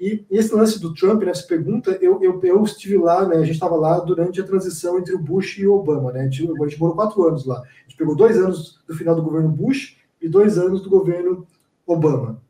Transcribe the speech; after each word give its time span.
esse 0.00 0.54
lance 0.54 0.80
do 0.80 0.92
Trump, 0.92 1.22
né, 1.22 1.32
pergunta, 1.46 1.96
eu, 2.00 2.22
eu, 2.22 2.40
eu 2.42 2.62
estive 2.64 2.98
lá, 2.98 3.26
né, 3.26 3.36
a 3.36 3.44
gente 3.44 3.54
estava 3.54 3.76
lá 3.76 4.00
durante 4.00 4.40
a 4.40 4.44
transição 4.44 4.98
entre 4.98 5.14
o 5.14 5.18
Bush 5.18 5.58
e 5.58 5.66
o 5.66 5.74
Obama, 5.74 6.12
né, 6.12 6.20
a 6.20 6.24
gente, 6.24 6.42
a 6.42 6.68
gente 6.68 6.80
morou 6.80 6.96
quatro 6.96 7.22
anos 7.24 7.44
lá. 7.44 7.60
A 7.60 7.88
gente 7.88 7.96
pegou 7.96 8.16
dois 8.16 8.36
anos 8.36 8.80
do 8.86 8.94
final 8.94 9.14
do 9.14 9.22
governo 9.22 9.48
Bush 9.48 9.96
e 10.20 10.28
dois 10.28 10.58
anos 10.58 10.82
do 10.82 10.90
governo 10.90 11.46
Obama. 11.86 12.42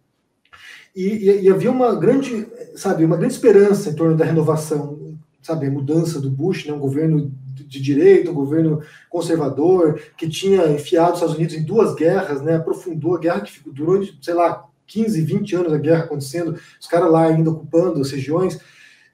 E, 0.94 1.02
e, 1.02 1.42
e, 1.42 1.50
havia 1.50 1.70
uma 1.70 1.94
grande, 1.94 2.46
sabe, 2.76 3.04
uma 3.04 3.16
grande 3.16 3.34
esperança 3.34 3.90
em 3.90 3.94
torno 3.94 4.16
da 4.16 4.24
renovação, 4.24 5.16
sabe, 5.42 5.68
mudança 5.68 6.20
do 6.20 6.30
Bush, 6.30 6.66
né, 6.66 6.72
um 6.72 6.78
governo 6.78 7.32
de 7.52 7.80
direita, 7.80 8.30
um 8.30 8.34
governo 8.34 8.80
conservador, 9.10 10.00
que 10.16 10.28
tinha 10.28 10.68
enfiado 10.68 11.10
os 11.10 11.16
Estados 11.16 11.36
Unidos 11.36 11.54
em 11.54 11.64
duas 11.64 11.94
guerras, 11.94 12.40
né, 12.40 12.56
aprofundou 12.56 13.16
a 13.16 13.18
guerra 13.18 13.40
que 13.40 13.70
durou, 13.70 14.02
sei 14.22 14.34
lá, 14.34 14.68
15, 14.86 15.20
20 15.20 15.56
anos 15.56 15.72
a 15.72 15.78
guerra 15.78 16.04
acontecendo, 16.04 16.58
os 16.80 16.86
caras 16.86 17.10
lá 17.10 17.26
ainda 17.26 17.50
ocupando 17.50 18.00
as 18.00 18.10
regiões. 18.10 18.58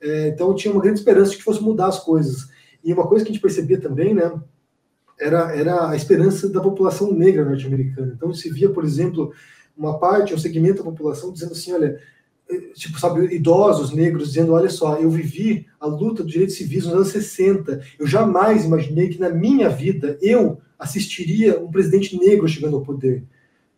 É, 0.00 0.28
então 0.28 0.54
tinha 0.54 0.72
uma 0.72 0.82
grande 0.82 0.98
esperança 0.98 1.32
de 1.32 1.36
que 1.38 1.44
fosse 1.44 1.62
mudar 1.62 1.88
as 1.88 1.98
coisas. 1.98 2.48
E 2.82 2.92
uma 2.92 3.06
coisa 3.06 3.24
que 3.24 3.30
a 3.30 3.34
gente 3.34 3.42
percebia 3.42 3.80
também, 3.80 4.14
né, 4.14 4.32
era, 5.18 5.54
era 5.54 5.90
a 5.90 5.96
esperança 5.96 6.48
da 6.48 6.60
população 6.60 7.12
negra 7.12 7.44
norte-americana. 7.44 8.12
Então 8.16 8.32
se 8.32 8.50
via, 8.50 8.70
por 8.70 8.84
exemplo, 8.84 9.32
uma 9.76 9.98
parte, 9.98 10.34
um 10.34 10.38
segmento 10.38 10.78
da 10.78 10.90
população 10.90 11.32
dizendo 11.32 11.52
assim, 11.52 11.72
olha, 11.72 12.00
eh, 12.48 12.72
tipo, 12.74 12.98
sabe, 12.98 13.34
idosos 13.34 13.92
negros 13.92 14.28
dizendo, 14.28 14.52
olha 14.52 14.70
só, 14.70 14.96
eu 14.96 15.10
vivi 15.10 15.66
a 15.78 15.86
luta 15.86 16.22
dos 16.22 16.32
direitos 16.32 16.56
civis 16.56 16.84
nos 16.84 16.94
anos 16.94 17.08
60, 17.08 17.80
eu 17.98 18.06
jamais 18.06 18.64
imaginei 18.64 19.08
que 19.08 19.20
na 19.20 19.28
minha 19.28 19.68
vida 19.68 20.18
eu 20.22 20.60
assistiria 20.78 21.60
um 21.60 21.70
presidente 21.70 22.18
negro 22.18 22.48
chegando 22.48 22.76
ao 22.76 22.82
poder. 22.82 23.24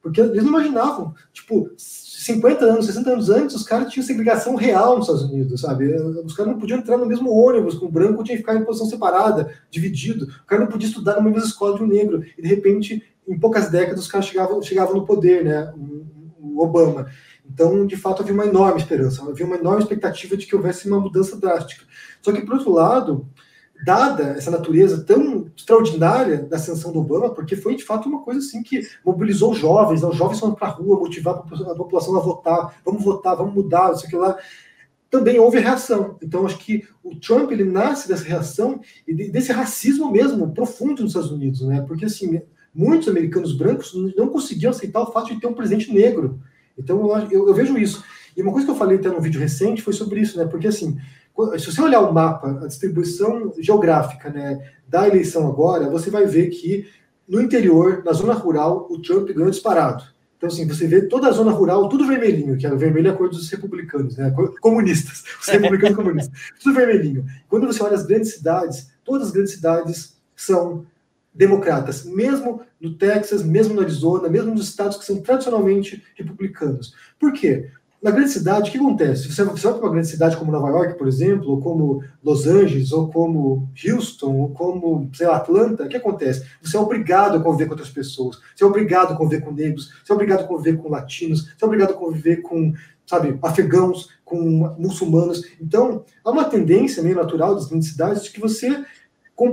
Porque 0.03 0.21
eles 0.21 0.43
não 0.43 0.51
imaginavam, 0.51 1.15
tipo, 1.33 1.71
50 1.77 2.65
anos, 2.65 2.87
60 2.87 3.11
anos 3.11 3.31
antes, 3.31 3.55
os 3.55 3.63
caras 3.63 3.93
tinham 3.93 4.05
segregação 4.05 4.57
real 4.57 4.97
nos 4.97 5.07
Estados 5.07 5.31
Unidos, 5.31 5.61
sabe? 5.61 5.95
Os 6.25 6.35
caras 6.35 6.53
não 6.53 6.59
podiam 6.59 6.79
entrar 6.79 6.97
no 6.97 7.07
mesmo 7.07 7.31
ônibus 7.31 7.77
com 7.77 7.87
o 7.87 7.91
branco, 7.91 8.25
tinha 8.25 8.37
que 8.37 8.43
ficar 8.43 8.57
em 8.57 8.65
posição 8.65 8.89
separada, 8.89 9.53
dividido. 9.71 10.27
O 10.43 10.47
cara 10.47 10.63
não 10.63 10.71
podia 10.71 10.89
estudar 10.89 11.17
numa 11.17 11.31
mesma 11.31 11.47
escola 11.47 11.77
de 11.77 11.85
um 11.85 11.87
negro. 11.87 12.25
E, 12.37 12.43
de 12.43 12.49
repente, 12.49 13.03
em 13.27 13.39
poucas 13.39 13.71
décadas, 13.71 14.01
os 14.01 14.09
caras 14.11 14.27
chegavam, 14.27 14.61
chegavam 14.61 14.95
no 14.95 15.07
poder, 15.07 15.45
né? 15.45 15.73
O, 15.77 16.03
Obama. 16.55 17.07
Então, 17.51 17.87
de 17.87 17.97
fato, 17.97 18.23
havia 18.23 18.35
uma 18.35 18.47
enorme 18.47 18.79
esperança, 18.79 19.23
havia 19.27 19.47
uma 19.47 19.57
enorme 19.57 19.83
expectativa 19.83 20.37
de 20.37 20.47
que 20.47 20.55
houvesse 20.55 20.87
uma 20.87 21.01
mudança 21.01 21.37
drástica. 21.37 21.85
Só 22.21 22.31
que, 22.31 22.43
por 22.43 22.57
outro 22.57 22.73
lado, 22.73 23.27
dada 23.85 24.35
essa 24.37 24.51
natureza 24.51 25.03
tão 25.05 25.47
extraordinária 25.57 26.39
da 26.39 26.57
ascensão 26.57 26.93
do 26.93 27.01
Obama, 27.01 27.31
porque 27.31 27.57
foi 27.57 27.75
de 27.75 27.85
fato 27.85 28.09
uma 28.09 28.23
coisa 28.23 28.41
assim 28.41 28.63
que 28.63 28.87
mobilizou 29.05 29.55
jovens, 29.55 30.03
né? 30.03 30.09
os 30.09 30.17
jovens 30.17 30.39
foram 30.39 30.55
para 30.55 30.69
a 30.69 30.71
rua 30.71 30.99
motivar 30.99 31.35
a 31.35 31.75
população 31.75 32.17
a 32.17 32.21
votar, 32.21 32.75
vamos 32.85 33.03
votar, 33.03 33.37
vamos 33.37 33.55
mudar, 33.55 33.93
isso 33.93 34.07
aqui 34.07 34.17
lá. 34.17 34.37
Também 35.11 35.39
houve 35.39 35.59
reação. 35.59 36.17
Então, 36.23 36.47
acho 36.47 36.57
que 36.59 36.85
o 37.03 37.15
Trump 37.17 37.51
ele 37.51 37.65
nasce 37.65 38.09
dessa 38.09 38.25
reação 38.25 38.81
e 39.07 39.13
desse 39.31 39.53
racismo 39.53 40.11
mesmo 40.11 40.53
profundo 40.55 41.03
nos 41.03 41.11
Estados 41.11 41.31
Unidos, 41.31 41.61
né? 41.61 41.85
Porque 41.87 42.07
assim, 42.07 42.41
muitos 42.75 43.09
americanos 43.09 43.53
brancos 43.53 43.93
não 44.17 44.29
conseguiam 44.29 44.71
aceitar 44.71 45.03
o 45.03 45.13
fato 45.13 45.35
de 45.35 45.41
ter 45.41 45.47
um 45.47 45.53
presidente 45.53 45.93
negro. 45.93 46.41
Então, 46.79 47.01
eu, 47.01 47.31
eu, 47.31 47.49
eu 47.49 47.55
vejo 47.55 47.77
isso. 47.77 48.03
E 48.35 48.41
uma 48.41 48.53
coisa 48.53 48.65
que 48.67 48.71
eu 48.71 48.77
falei 48.77 48.97
até 48.97 49.11
no 49.11 49.21
vídeo 49.21 49.41
recente 49.41 49.83
foi 49.83 49.93
sobre 49.93 50.21
isso, 50.21 50.39
né? 50.39 50.47
Porque 50.47 50.67
assim, 50.67 50.97
se 51.59 51.67
você 51.67 51.81
olhar 51.81 52.01
o 52.01 52.13
mapa, 52.13 52.61
a 52.63 52.67
distribuição 52.67 53.53
geográfica 53.59 54.31
né, 54.31 54.73
da 54.87 55.09
eleição 55.09 55.47
agora, 55.49 55.89
você 55.89 56.11
vai 56.11 56.27
ver 56.27 56.51
que 56.51 56.87
no 57.29 57.41
interior, 57.41 58.03
na 58.05 58.13
zona 58.13 58.35
rural, 58.35 58.87
o 58.91 59.01
Trump 59.01 59.31
ganhou 59.31 59.51
disparado. 59.51 60.05
Então, 60.37 60.49
assim, 60.49 60.67
você 60.67 60.89
vê 60.89 61.03
toda 61.03 61.29
a 61.29 61.33
zona 61.33 61.53
rural, 61.53 61.89
tudo 61.89 62.07
vermelhinho, 62.07 62.59
que 62.59 62.67
é 62.67 62.73
o 62.73 62.77
vermelho 62.77 63.07
é 63.07 63.11
a 63.11 63.15
cor 63.15 63.31
dos 63.31 63.49
republicanos, 63.49 64.17
né? 64.17 64.35
Comunistas, 64.61 65.23
os 65.41 65.47
republicanos 65.47 65.97
comunistas, 65.97 66.39
tudo 66.61 66.75
vermelhinho. 66.75 67.25
Quando 67.49 67.67
você 67.67 67.83
olha 67.83 67.95
as 67.95 68.05
grandes 68.05 68.35
cidades, 68.35 68.91
todas 69.05 69.29
as 69.29 69.33
grandes 69.33 69.53
cidades 69.53 70.17
são 70.35 70.85
democratas, 71.33 72.05
mesmo 72.05 72.61
no 72.81 72.95
Texas, 72.95 73.43
mesmo 73.43 73.73
no 73.73 73.81
Arizona, 73.81 74.29
mesmo 74.29 74.53
nos 74.53 74.69
estados 74.69 74.99
que 74.99 75.05
são 75.05 75.23
tradicionalmente 75.23 76.03
republicanos. 76.17 76.93
Por 77.19 77.33
quê? 77.33 77.71
Na 78.03 78.11
grande 78.11 78.31
cidade, 78.31 78.69
o 78.69 78.73
que 78.73 78.79
acontece? 78.79 79.33
Você, 79.33 79.45
você 79.45 79.63
vai 79.63 79.75
para 79.75 79.83
uma 79.83 79.93
grande 79.93 80.09
cidade 80.09 80.37
como 80.37 80.51
Nova 80.51 80.69
York, 80.71 80.99
por 80.99 81.07
exemplo, 81.07 81.53
ou 81.53 81.61
como 81.61 82.03
Los 82.23 82.49
Angeles, 82.49 82.91
ou 82.91 83.09
como 83.09 83.69
Houston, 83.87 84.35
ou 84.39 84.49
como, 84.51 85.09
sei 85.15 85.29
lá, 85.29 85.37
Atlanta, 85.37 85.85
o 85.85 85.89
que 85.89 85.97
acontece? 85.97 86.45
Você 86.61 86.77
é 86.77 86.81
obrigado 86.81 87.37
a 87.37 87.41
conviver 87.41 87.67
com 87.67 87.73
outras 87.73 87.91
pessoas, 87.91 88.41
você 88.57 88.65
é 88.65 88.67
obrigado 88.67 89.13
a 89.13 89.17
conviver 89.17 89.43
com 89.43 89.53
negros, 89.53 89.93
você 90.05 90.11
é 90.11 90.15
obrigado 90.17 90.41
a 90.41 90.49
conviver 90.49 90.79
com 90.79 90.91
latinos, 90.91 91.45
você 91.57 91.65
é 91.65 91.67
obrigado 91.67 91.91
a 91.91 91.95
conviver 91.95 92.39
com, 92.39 92.73
sabe, 93.07 93.39
afegãos, 93.41 94.09
com 94.25 94.75
muçulmanos. 94.79 95.45
Então, 95.61 96.05
há 96.25 96.31
uma 96.33 96.45
tendência 96.45 97.05
meio 97.05 97.15
natural 97.15 97.55
das 97.55 97.69
grandes 97.69 97.91
cidades 97.91 98.25
de 98.25 98.33
que 98.33 98.41
você 98.41 98.85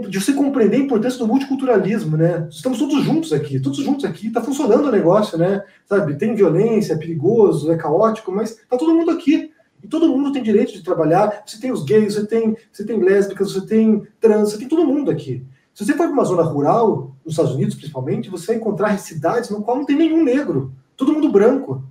de 0.07 0.19
você 0.19 0.33
compreender 0.33 0.77
a 0.77 0.79
importância 0.79 1.17
do 1.17 1.27
multiculturalismo, 1.27 2.15
né? 2.15 2.47
Estamos 2.49 2.77
todos 2.77 3.03
juntos 3.03 3.33
aqui, 3.33 3.59
todos 3.59 3.79
juntos 3.79 4.05
aqui, 4.05 4.27
está 4.27 4.41
funcionando 4.41 4.87
o 4.87 4.91
negócio, 4.91 5.37
né? 5.37 5.63
Sabe, 5.87 6.15
tem 6.15 6.35
violência, 6.35 6.93
é 6.93 6.97
perigoso, 6.97 7.71
é 7.71 7.77
caótico, 7.77 8.31
mas 8.31 8.51
está 8.51 8.77
todo 8.77 8.93
mundo 8.93 9.11
aqui. 9.11 9.51
E 9.81 9.87
todo 9.87 10.09
mundo 10.09 10.31
tem 10.31 10.43
direito 10.43 10.73
de 10.73 10.83
trabalhar. 10.83 11.43
Você 11.45 11.59
tem 11.59 11.71
os 11.71 11.83
gays, 11.83 12.15
você 12.15 12.25
tem, 12.25 12.55
você 12.71 12.85
tem 12.85 13.01
lésbicas, 13.01 13.53
você 13.53 13.65
tem 13.65 14.03
trans, 14.19 14.51
você 14.51 14.57
tem 14.57 14.67
todo 14.67 14.85
mundo 14.85 15.09
aqui. 15.09 15.43
Se 15.73 15.85
você 15.85 15.93
for 15.93 16.03
para 16.03 16.11
uma 16.11 16.25
zona 16.25 16.43
rural, 16.43 17.15
nos 17.23 17.33
Estados 17.33 17.55
Unidos 17.55 17.75
principalmente, 17.75 18.29
você 18.29 18.47
vai 18.47 18.55
encontrar 18.57 18.99
cidades 18.99 19.49
no 19.49 19.63
qual 19.63 19.77
não 19.77 19.85
tem 19.85 19.95
nenhum 19.95 20.23
negro, 20.23 20.73
todo 20.97 21.13
mundo 21.13 21.31
branco. 21.31 21.81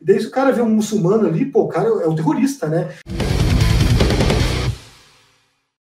E 0.00 0.04
daí 0.04 0.20
se 0.20 0.26
o 0.26 0.30
cara 0.30 0.52
vê 0.52 0.60
um 0.60 0.68
muçulmano 0.68 1.26
ali, 1.26 1.46
pô, 1.46 1.62
o 1.62 1.68
cara 1.68 1.88
é 1.88 2.06
um 2.06 2.14
terrorista, 2.14 2.68
né? 2.68 2.90